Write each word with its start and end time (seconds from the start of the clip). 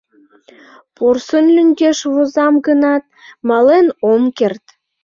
Порсын 0.95 1.45
лӱҥгеш 1.55 1.99
возам 2.13 2.55
гынат, 2.67 3.03
мален 3.47 3.87
ом 4.11 4.23
керт. 4.37 4.63